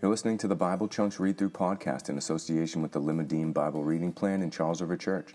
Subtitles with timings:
[0.00, 3.82] You're listening to the Bible Chunks Read Through podcast in association with the Limmudim Bible
[3.82, 5.34] Reading Plan in Charles River Church.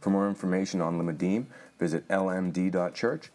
[0.00, 1.46] For more information on Limmudim,
[1.78, 3.30] visit lmd.church,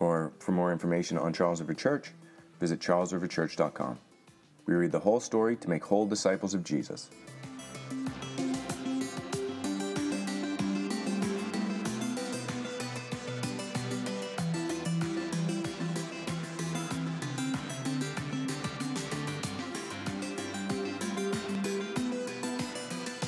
[0.00, 2.12] or for more information on Charles River Church,
[2.58, 3.98] visit charlesriverchurch.com.
[4.64, 7.10] We read the whole story to make whole disciples of Jesus.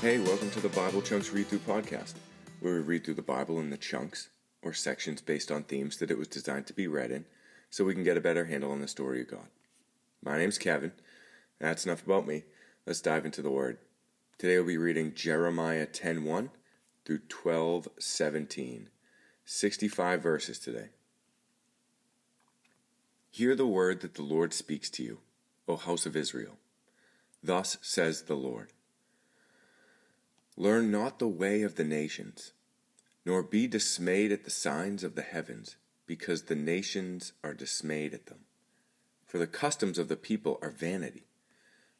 [0.02, 2.14] Hey, welcome to the Bible Chunks Read Through podcast,
[2.60, 4.30] where we read through the Bible in the chunks,
[4.62, 7.26] or sections based on themes that it was designed to be read in,
[7.68, 9.48] so we can get a better handle on the story of God.
[10.24, 10.92] My name's Kevin.
[11.58, 12.44] That's enough about me.
[12.86, 13.76] Let's dive into the Word.
[14.38, 16.48] Today we'll be reading Jeremiah 10.1
[17.04, 18.86] through 12.17.
[19.44, 20.88] 65 verses today.
[23.30, 25.18] Hear the word that the Lord speaks to you,
[25.68, 26.56] O house of Israel.
[27.42, 28.72] Thus says the Lord.
[30.60, 32.52] Learn not the way of the nations,
[33.24, 38.26] nor be dismayed at the signs of the heavens, because the nations are dismayed at
[38.26, 38.40] them.
[39.26, 41.24] For the customs of the people are vanity.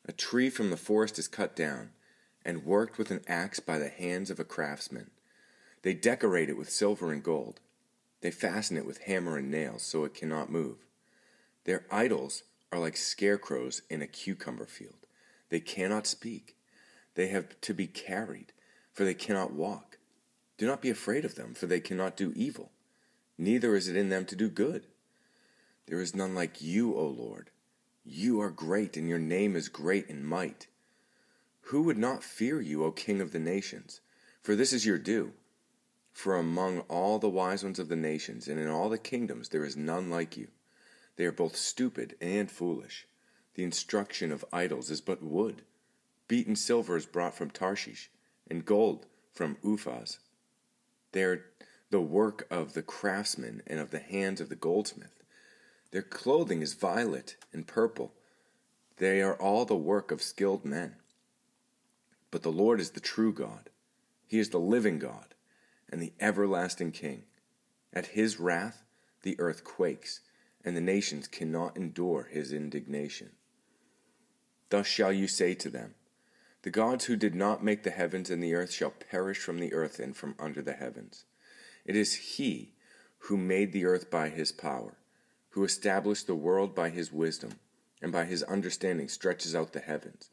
[0.05, 1.93] A tree from the forest is cut down,
[2.45, 5.11] and worked with an axe by the hands of a craftsman.
[5.81, 7.61] They decorate it with silver and gold.
[8.21, 10.85] They fasten it with hammer and nails, so it cannot move.
[11.65, 15.07] Their idols are like scarecrows in a cucumber field.
[15.49, 16.57] They cannot speak
[17.15, 18.53] they have to be carried,
[18.93, 19.99] for they cannot walk.
[20.57, 22.71] Do not be afraid of them, for they cannot do evil,
[23.39, 24.87] neither is it in them to do good.
[25.87, 27.51] There is none like you, O Lord.
[28.05, 30.67] You are great, and your name is great in might.
[31.63, 34.01] Who would not fear you, O King of the nations?
[34.43, 35.33] For this is your due.
[36.13, 39.65] For among all the wise ones of the nations, and in all the kingdoms, there
[39.65, 40.49] is none like you.
[41.17, 43.07] They are both stupid and foolish.
[43.55, 45.63] The instruction of idols is but wood
[46.31, 48.09] Beaten silver is brought from Tarshish,
[48.49, 50.19] and gold from Uphaz.
[51.11, 51.47] They are
[51.91, 55.25] the work of the craftsman and of the hands of the goldsmith.
[55.91, 58.15] Their clothing is violet and purple.
[58.99, 60.95] They are all the work of skilled men.
[62.31, 63.69] But the Lord is the true God.
[64.29, 65.35] He is the living God
[65.91, 67.25] and the everlasting King.
[67.93, 68.85] At his wrath
[69.23, 70.21] the earth quakes,
[70.65, 73.33] and the nations cannot endure his indignation.
[74.69, 75.97] Thus shall you say to them,
[76.63, 79.73] the gods who did not make the heavens and the earth shall perish from the
[79.73, 81.25] earth and from under the heavens.
[81.85, 82.75] It is He
[83.25, 84.99] who made the earth by His power,
[85.51, 87.53] who established the world by His wisdom,
[88.03, 90.31] and by His understanding stretches out the heavens.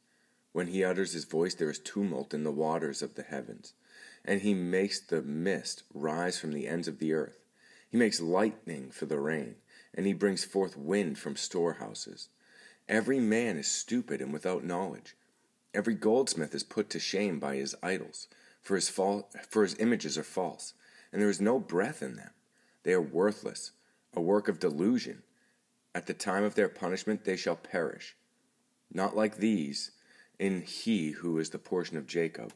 [0.52, 3.74] When He utters His voice, there is tumult in the waters of the heavens,
[4.26, 7.40] and He makes the mist rise from the ends of the earth.
[7.90, 9.56] He makes lightning for the rain,
[9.94, 12.28] and He brings forth wind from storehouses.
[12.90, 15.16] Every man is stupid and without knowledge.
[15.74, 18.28] Every goldsmith is put to shame by his idols,
[18.62, 20.74] for his, fal- for his images are false,
[21.12, 22.32] and there is no breath in them.
[22.84, 23.72] They are worthless,
[24.14, 25.24] a work of delusion.
[25.94, 28.16] At the time of their punishment they shall perish.
[28.92, 29.92] Not like these,
[30.40, 32.54] in he who is the portion of Jacob,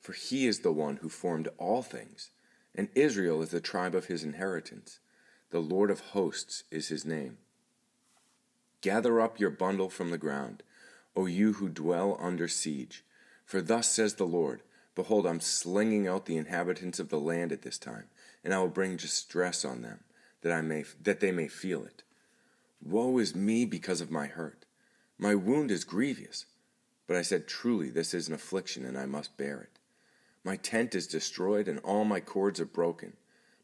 [0.00, 2.30] for he is the one who formed all things,
[2.74, 4.98] and Israel is the tribe of his inheritance.
[5.50, 7.38] The Lord of hosts is his name.
[8.80, 10.62] Gather up your bundle from the ground
[11.16, 13.02] O you who dwell under siege.
[13.44, 14.62] For thus says the Lord
[14.94, 18.04] Behold, I'm slinging out the inhabitants of the land at this time,
[18.44, 20.00] and I will bring distress on them,
[20.42, 22.02] that, I may, that they may feel it.
[22.82, 24.64] Woe is me because of my hurt.
[25.18, 26.46] My wound is grievous.
[27.06, 29.78] But I said, Truly, this is an affliction, and I must bear it.
[30.42, 33.14] My tent is destroyed, and all my cords are broken.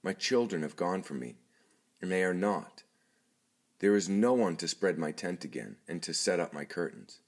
[0.02, 1.36] My children have gone from me,
[2.00, 2.82] and they are not.
[3.78, 7.20] There is no one to spread my tent again, and to set up my curtains.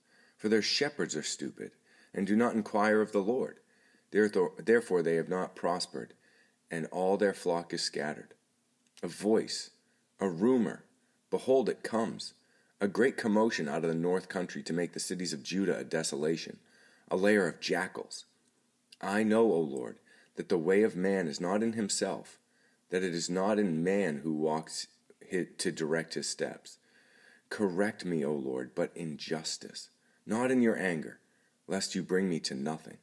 [0.44, 1.70] For their shepherds are stupid,
[2.12, 3.60] and do not inquire of the Lord.
[4.10, 6.12] Therefore they have not prospered,
[6.70, 8.34] and all their flock is scattered.
[9.02, 9.70] A voice,
[10.20, 10.84] a rumor,
[11.30, 12.34] behold, it comes,
[12.78, 15.82] a great commotion out of the north country to make the cities of Judah a
[15.82, 16.58] desolation,
[17.10, 18.26] a lair of jackals.
[19.00, 19.98] I know, O Lord,
[20.36, 22.38] that the way of man is not in himself,
[22.90, 24.88] that it is not in man who walks
[25.30, 26.76] to direct his steps.
[27.48, 29.88] Correct me, O Lord, but in justice
[30.26, 31.18] not in your anger,
[31.66, 32.98] lest you bring me to nothing.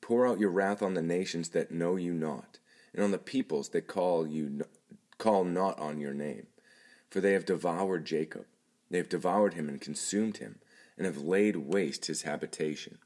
[0.00, 2.58] Pour out your wrath on the nations that know you not,
[2.92, 4.64] and on the peoples that call you
[5.16, 6.46] call not on your name.
[7.08, 8.46] For they have devoured Jacob,
[8.90, 10.58] they have devoured him and consumed him,
[10.96, 12.98] and have laid waste his habitation.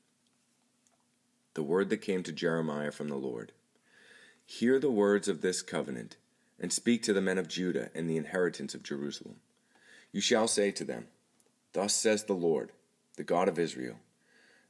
[1.54, 3.52] The word that came to Jeremiah from the Lord.
[4.44, 6.16] Hear the words of this covenant,
[6.58, 9.36] and speak to the men of Judah and the inheritance of Jerusalem.
[10.10, 11.06] You shall say to them,
[11.72, 12.72] Thus says the Lord
[13.18, 13.96] the God of Israel.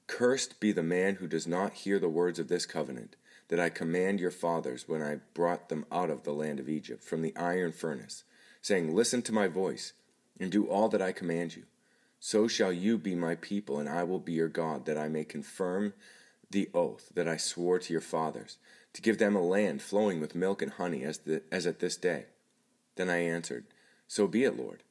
[0.09, 3.15] Cursed be the man who does not hear the words of this covenant
[3.49, 7.05] that I command your fathers when I brought them out of the land of Egypt
[7.05, 8.25] from the iron furnace,
[8.63, 9.93] saying, Listen to my voice,
[10.41, 11.65] and do all that I command you.
[12.21, 15.25] So shall you be my people, and I will be your God, that I may
[15.25, 15.93] confirm
[16.51, 18.57] the oath that I swore to your fathers,
[18.95, 21.97] to give them a land flowing with milk and honey, as, the, as at this
[21.99, 22.27] day.
[22.97, 23.67] Then I answered,
[24.07, 24.83] So be it, Lord.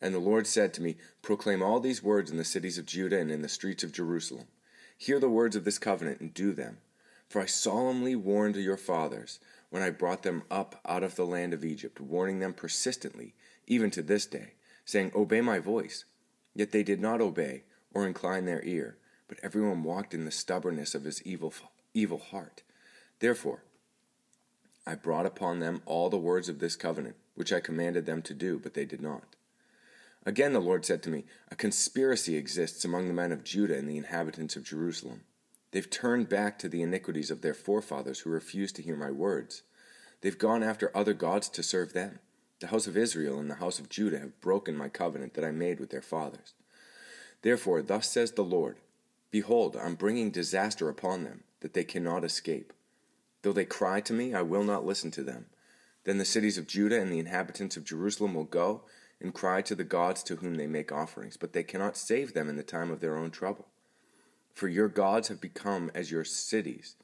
[0.00, 3.18] And the Lord said to me, Proclaim all these words in the cities of Judah
[3.18, 4.46] and in the streets of Jerusalem.
[4.96, 6.78] Hear the words of this covenant and do them.
[7.28, 9.38] For I solemnly warned your fathers
[9.70, 13.34] when I brought them up out of the land of Egypt, warning them persistently,
[13.66, 14.54] even to this day,
[14.84, 16.04] saying, Obey my voice.
[16.54, 17.62] Yet they did not obey
[17.94, 18.96] or incline their ear,
[19.28, 21.54] but everyone walked in the stubbornness of his evil,
[21.94, 22.62] evil heart.
[23.20, 23.62] Therefore,
[24.86, 28.34] I brought upon them all the words of this covenant, which I commanded them to
[28.34, 29.36] do, but they did not.
[30.26, 33.88] Again the Lord said to me, A conspiracy exists among the men of Judah and
[33.88, 35.22] the inhabitants of Jerusalem.
[35.72, 39.62] They've turned back to the iniquities of their forefathers who refused to hear my words.
[40.20, 42.18] They've gone after other gods to serve them.
[42.60, 45.50] The house of Israel and the house of Judah have broken my covenant that I
[45.50, 46.52] made with their fathers.
[47.42, 48.76] Therefore, thus says the Lord
[49.30, 52.72] Behold, I'm bringing disaster upon them, that they cannot escape.
[53.42, 55.46] Though they cry to me, I will not listen to them.
[56.04, 58.82] Then the cities of Judah and the inhabitants of Jerusalem will go
[59.20, 62.48] and cry to the gods to whom they make offerings, but they cannot save them
[62.48, 63.66] in the time of their own trouble.
[64.54, 66.96] For your gods have become as your cities,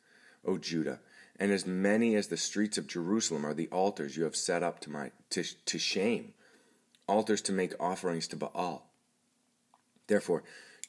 [0.45, 1.01] O Judah,
[1.39, 4.81] and as many as the streets of Jerusalem are the altars you have set up
[4.81, 6.33] to my to, to shame,
[7.07, 8.91] altars to make offerings to Baal.
[10.07, 10.43] Therefore,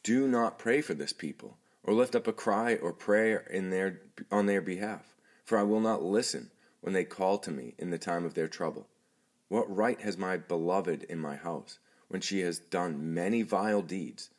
[0.04, 4.02] do not pray for this people, or lift up a cry or prayer in their
[4.32, 6.52] on their behalf, for I will not listen
[6.82, 8.88] when they call to me in the time of their trouble.
[9.50, 11.80] What right has my beloved in my house,
[12.10, 14.30] when she has done many vile deeds?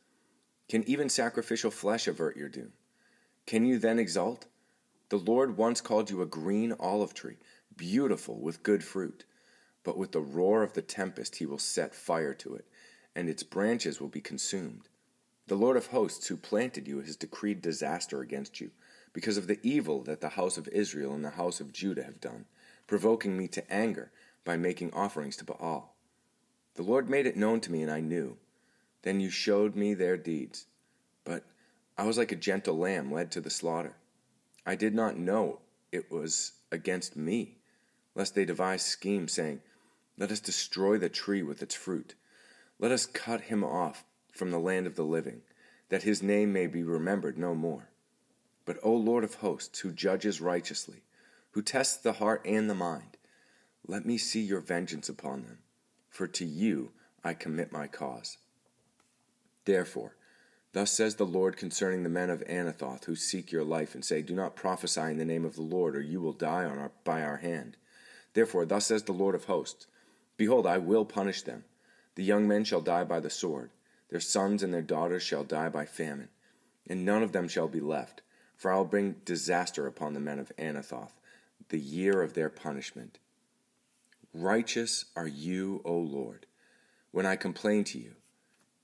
[0.69, 2.73] Can even sacrificial flesh avert your doom?
[3.47, 4.47] Can you then exult?
[5.09, 7.39] The Lord once called you a green olive tree,
[7.75, 9.25] beautiful with good fruit.
[9.83, 12.67] But with the roar of the tempest he will set fire to it,
[13.17, 14.91] and its branches will be consumed.
[15.47, 18.71] The Lord of hosts, who planted you, has decreed disaster against you,
[19.15, 22.21] because of the evil that the house of Israel and the house of Judah have
[22.21, 22.45] done,
[22.87, 24.11] provoking me to anger
[24.45, 25.95] by making offerings to Baal.
[26.75, 28.37] The Lord made it known to me, and I knew.
[29.03, 30.67] Then you showed me their deeds.
[31.25, 31.45] But
[31.97, 33.97] I was like a gentle lamb led to the slaughter.
[34.65, 35.61] I did not know
[35.93, 37.59] it was against me,
[38.15, 39.61] lest they devise schemes, saying,
[40.17, 42.15] Let us destroy the tree with its fruit.
[42.79, 45.43] Let us cut him off from the land of the living,
[45.89, 47.89] that his name may be remembered no more.
[48.65, 51.03] But, O Lord of hosts, who judges righteously,
[51.53, 53.18] who tests the heart and the mind,
[53.89, 55.59] let me see your vengeance upon them,
[56.09, 56.93] for to you
[57.25, 58.39] I commit my cause.
[59.65, 60.15] Therefore,
[60.73, 64.21] Thus says the Lord concerning the men of Anathoth who seek your life and say,
[64.21, 67.23] Do not prophesy in the name of the Lord, or you will die our, by
[67.23, 67.77] our hand.
[68.35, 69.87] Therefore, thus says the Lord of hosts
[70.37, 71.65] Behold, I will punish them.
[72.15, 73.71] The young men shall die by the sword,
[74.11, 76.29] their sons and their daughters shall die by famine,
[76.87, 78.23] and none of them shall be left.
[78.57, 81.13] For I will bring disaster upon the men of Anathoth,
[81.71, 83.19] the year of their punishment.
[84.39, 86.47] Righteous are you, O Lord,
[87.11, 88.15] when I complain to you.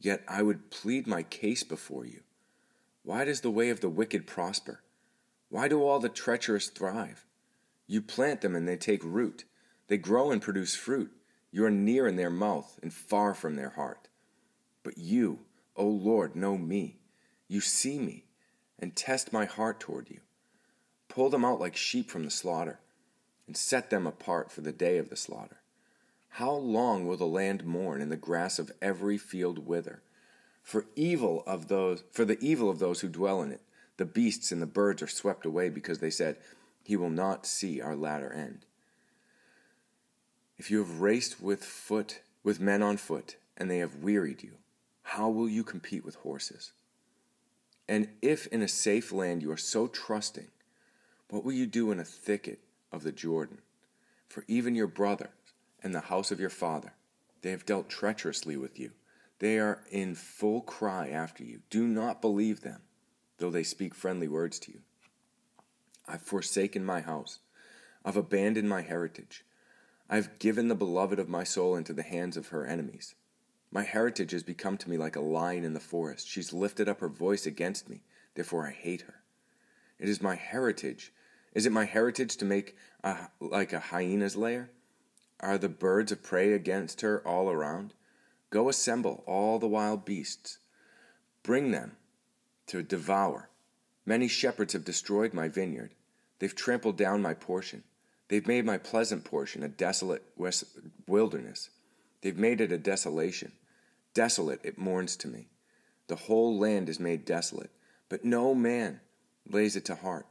[0.01, 2.23] Yet I would plead my case before you.
[3.05, 4.83] Why does the way of the wicked prosper?
[5.51, 7.25] Why do all the treacherous thrive?
[7.87, 9.45] You plant them and they take root.
[9.87, 11.13] They grow and produce fruit.
[11.53, 14.09] You are near in their mouth and far from their heart.
[14.83, 15.39] But you,
[15.77, 16.99] O Lord, know me.
[17.47, 18.25] You see me
[18.81, 20.19] and test my heart toward you.
[21.09, 22.81] Pull them out like sheep from the slaughter
[23.47, 25.61] and set them apart for the day of the slaughter.
[26.31, 30.03] How long will the land mourn and the grass of every field wither?
[30.63, 33.61] For evil of those for the evil of those who dwell in it,
[33.99, 36.37] the beasts and the birds are swept away because they said,
[36.83, 38.65] He will not see our latter end.
[40.57, 44.53] If you have raced with foot with men on foot, and they have wearied you,
[45.03, 46.73] how will you compete with horses?
[47.89, 50.49] And if in a safe land you are so trusting,
[51.29, 52.61] what will you do in a thicket
[52.95, 53.59] of the Jordan?
[54.29, 55.31] For even your brother
[55.83, 56.95] and the house of your father.
[57.43, 58.93] They have dealt treacherously with you.
[59.39, 61.61] They are in full cry after you.
[61.69, 62.81] Do not believe them,
[63.39, 64.81] though they speak friendly words to you.
[66.09, 67.41] I've forsaken my house.
[68.05, 69.45] I've abandoned my heritage.
[70.09, 73.15] I've given the beloved of my soul into the hands of her enemies.
[73.71, 76.29] My heritage has become to me like a lion in the forest.
[76.29, 78.03] She's lifted up her voice against me.
[78.35, 79.23] Therefore, I hate her.
[79.99, 81.13] It is my heritage.
[81.55, 84.71] Is it my heritage to make a, like a hyena's lair?
[85.41, 87.95] Are the birds of prey against her all around?
[88.51, 90.59] Go assemble all the wild beasts.
[91.43, 91.97] Bring them
[92.67, 93.51] to devour.
[94.07, 95.95] Many shepherds have destroyed my vineyard.
[96.39, 97.85] They've trampled down my portion.
[98.29, 100.25] They've made my pleasant portion a desolate
[101.07, 101.71] wilderness.
[102.23, 103.53] They've made it a desolation.
[104.15, 105.49] Desolate it mourns to me.
[106.07, 107.71] The whole land is made desolate,
[108.09, 109.01] but no man
[109.49, 110.27] lays it to heart.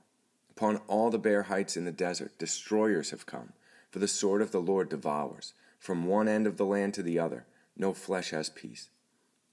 [0.56, 3.54] Upon all the bare heights in the desert, destroyers have come,
[3.90, 5.54] for the sword of the Lord devours.
[5.80, 7.46] From one end of the land to the other,
[7.76, 8.90] no flesh has peace.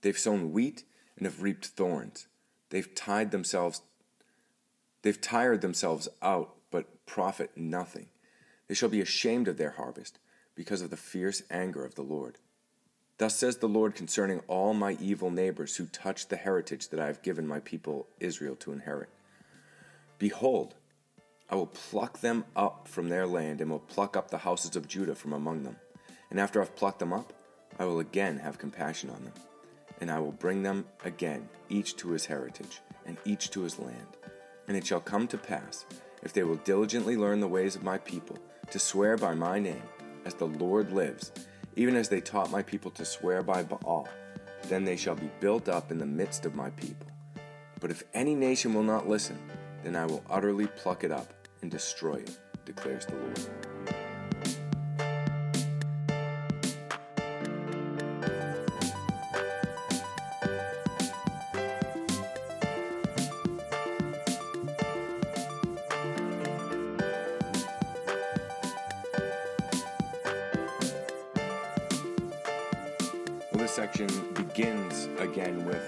[0.02, 0.85] They've sown wheat
[1.16, 2.26] and have reaped thorns.
[2.69, 3.83] They've tied themselves
[5.02, 8.07] they've tired themselves out, but profit nothing.
[8.69, 10.19] They shall be ashamed of their harvest,
[10.54, 12.37] because of the fierce anger of the Lord.
[13.16, 17.07] Thus says the Lord concerning all my evil neighbors who touch the heritage that I
[17.07, 19.09] have given my people Israel to inherit.
[20.19, 20.75] Behold,
[21.50, 24.88] I will pluck them up from their land, and will pluck up the houses of
[24.88, 25.76] Judah from among them.
[26.30, 27.33] And after I've plucked them up,
[27.78, 29.33] I will again have compassion on them
[30.00, 34.16] and I will bring them again, each to his heritage, and each to his land.
[34.66, 35.85] And it shall come to pass,
[36.23, 38.38] if they will diligently learn the ways of my people,
[38.71, 39.83] to swear by my name,
[40.25, 41.33] as the Lord lives,
[41.76, 44.09] even as they taught my people to swear by Baal,
[44.64, 47.07] then they shall be built up in the midst of my people.
[47.80, 49.38] But if any nation will not listen,
[49.83, 53.40] then I will utterly pluck it up and destroy it, declares the Lord.
[73.52, 75.82] Well, this section begins again with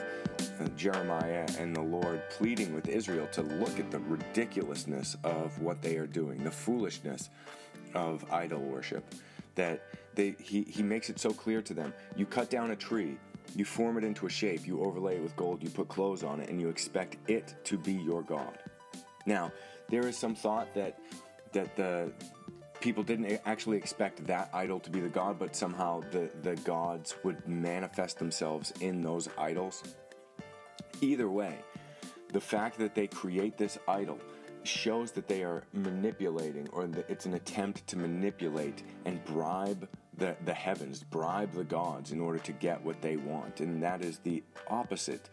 [0.71, 5.97] Jeremiah and the Lord pleading with Israel to look at the ridiculousness of what they
[5.97, 7.31] are doing, the foolishness
[7.95, 9.05] of idol worship.
[9.55, 11.93] That they, he, he makes it so clear to them.
[12.17, 13.19] You cut down a tree,
[13.55, 16.41] you form it into a shape, you overlay it with gold, you put clothes on
[16.41, 18.59] it, and you expect it to be your God.
[19.27, 19.53] Now,
[19.89, 20.99] there is some thought that
[21.53, 22.11] that the
[22.83, 27.15] people didn't actually expect that idol to be the god, but somehow the, the gods
[27.23, 29.83] would manifest themselves in those idols.
[31.01, 31.57] Either way,
[32.33, 34.19] the fact that they create this idol
[34.65, 40.55] shows that they are manipulating, or it's an attempt to manipulate and bribe the, the
[40.55, 43.61] heavens, bribe the gods in order to get what they want.
[43.61, 45.29] And that is the opposite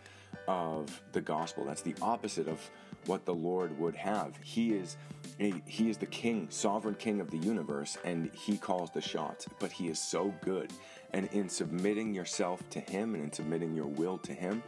[0.48, 1.66] of the gospel.
[1.66, 2.60] That's the opposite of
[3.06, 4.36] what the Lord would have.
[4.44, 4.98] He is
[5.38, 9.48] he is the king, sovereign king of the universe, and he calls the shots.
[9.60, 10.74] But he is so good.
[11.14, 14.62] And in submitting yourself to him and in submitting your will to him,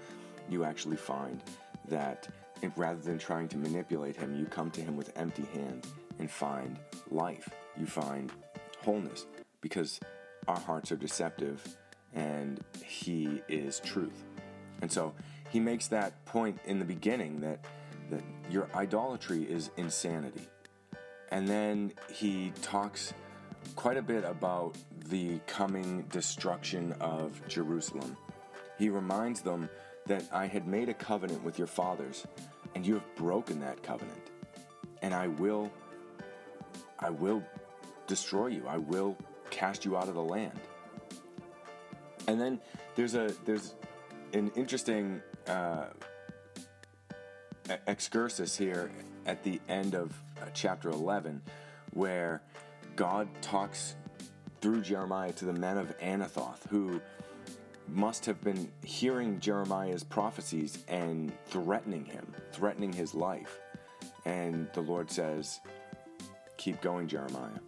[0.52, 1.42] you actually find
[1.88, 2.28] that
[2.62, 5.88] if, rather than trying to manipulate him, you come to him with empty hands
[6.20, 6.78] and find
[7.10, 7.50] life.
[7.80, 8.32] You find
[8.80, 9.26] wholeness
[9.62, 10.00] because
[10.48, 11.78] our hearts are deceptive
[12.14, 14.24] and he is truth.
[14.82, 15.14] And so
[15.50, 17.66] he makes that point in the beginning that
[18.10, 20.48] that your idolatry is insanity.
[21.30, 23.14] And then he talks
[23.78, 24.76] quite a bit about
[25.08, 28.18] the coming destruction of Jerusalem.
[28.78, 29.70] He reminds them
[30.12, 32.28] that I had made a covenant with your fathers,
[32.76, 34.30] and you have broken that covenant.
[35.02, 35.72] And I will
[37.00, 37.42] I will
[38.08, 38.68] destroy you.
[38.68, 39.16] I will
[39.52, 40.60] cast you out of the land.
[42.28, 42.60] And then
[42.96, 43.74] there's a there's
[44.34, 45.86] an interesting uh,
[47.88, 48.92] excursus here
[49.26, 51.42] at the end of uh, chapter 11
[51.94, 52.42] where
[52.98, 53.96] God talks
[54.60, 57.00] through Jeremiah to the men of Anathoth who
[57.92, 63.60] must have been hearing Jeremiah's prophecies and threatening him, threatening his life.
[64.26, 65.60] And the Lord says,
[66.58, 67.60] Keep going, Jeremiah.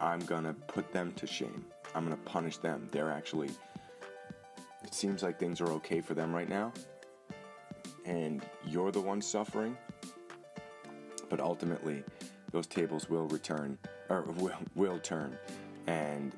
[0.00, 1.64] I'm going to put them to shame.
[1.94, 2.88] I'm going to punish them.
[2.90, 3.48] They're actually,
[4.82, 6.72] it seems like things are okay for them right now,
[8.04, 9.76] and you're the one suffering.
[11.30, 12.04] But ultimately,
[12.50, 13.78] those tables will return,
[14.08, 15.38] or will, will turn,
[15.86, 16.34] and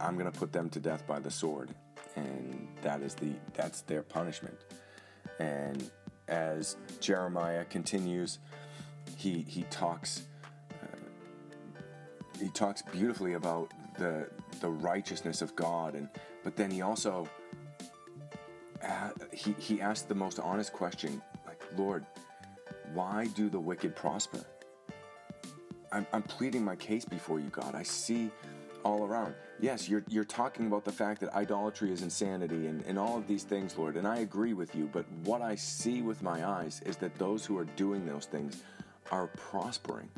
[0.00, 1.74] I'm gonna put them to death by the sword,
[2.16, 4.56] and that is the that's their punishment.
[5.38, 5.90] And
[6.28, 8.38] as Jeremiah continues,
[9.16, 10.22] he he talks
[10.82, 10.96] uh,
[12.40, 14.28] he talks beautifully about the
[14.60, 16.08] the righteousness of God, and
[16.44, 17.28] but then he also
[19.32, 22.04] he, he asked the most honest question like, Lord,
[22.92, 24.44] why do the wicked prosper?
[25.90, 27.74] I'm, I'm pleading my case before you, God.
[27.74, 28.30] I see
[28.84, 29.34] all around.
[29.60, 33.26] Yes, you're, you're talking about the fact that idolatry is insanity and, and all of
[33.26, 36.80] these things, Lord, and I agree with you, but what I see with my eyes
[36.84, 38.62] is that those who are doing those things
[39.10, 40.08] are prospering.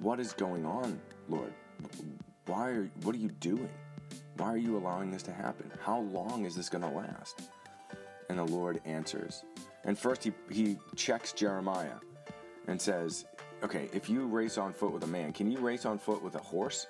[0.00, 1.52] What is going on, Lord?
[2.46, 3.70] Why are, what are you doing?
[4.36, 5.70] Why are you allowing this to happen?
[5.80, 7.48] How long is this going to last?
[8.28, 9.44] And the Lord answers.
[9.84, 11.96] And first he, he checks Jeremiah
[12.66, 13.24] and says,
[13.62, 16.34] Okay, if you race on foot with a man, can you race on foot with
[16.34, 16.86] a horse?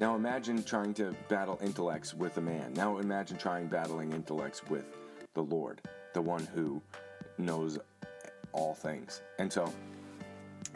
[0.00, 2.74] Now imagine trying to battle intellects with a man.
[2.74, 4.84] Now imagine trying battling intellects with
[5.34, 5.80] the Lord,
[6.14, 6.82] the one who
[7.38, 7.78] knows
[8.52, 9.22] all things.
[9.38, 9.72] And so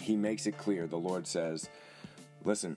[0.00, 0.86] he makes it clear.
[0.86, 1.68] The Lord says,
[2.44, 2.76] Listen,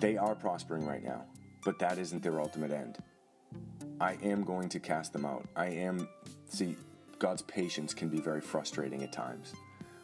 [0.00, 1.24] they are prospering right now,
[1.64, 2.98] but that isn't their ultimate end.
[4.00, 5.46] I am going to cast them out.
[5.54, 6.08] I am,
[6.48, 6.76] see,
[7.18, 9.52] God's patience can be very frustrating at times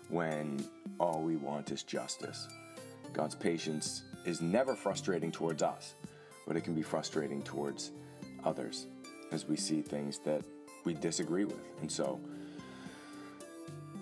[0.09, 0.65] when
[1.01, 2.47] all we want is justice.
[3.13, 5.95] God's patience is never frustrating towards us,
[6.47, 7.93] but it can be frustrating towards
[8.45, 8.87] others
[9.31, 10.43] as we see things that
[10.85, 11.61] we disagree with.
[11.81, 12.21] And so,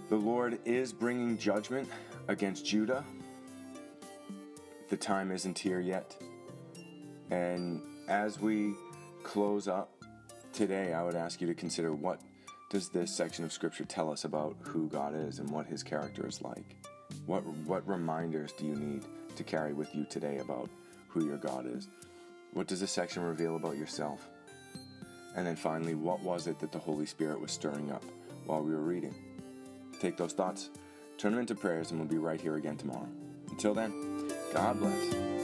[0.09, 1.89] the Lord is bringing judgment
[2.29, 3.05] against Judah.
[4.89, 6.17] The time isn't here yet.
[7.31, 8.75] And as we
[9.25, 9.91] close up
[10.53, 12.21] today, I would ask you to consider what
[12.71, 16.27] does this section of scripture tell us about who God is and what his character
[16.27, 16.77] is like?
[17.27, 19.05] What what reminders do you need
[19.37, 20.71] to carry with you today about
[21.09, 21.89] who your God is?
[22.53, 24.29] What does this section reveal about yourself?
[25.37, 28.05] And then finally, what was it that the Holy Spirit was stirring up
[28.47, 29.15] while we were reading?
[30.01, 30.71] Take those thoughts,
[31.19, 33.09] turn them into prayers, and we'll be right here again tomorrow.
[33.51, 35.36] Until then, God bless.